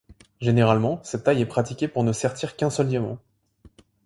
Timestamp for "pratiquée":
1.45-1.87